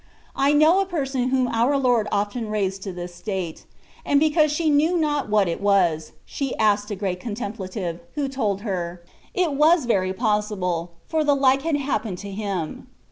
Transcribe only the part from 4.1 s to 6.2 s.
because she knew not what it was,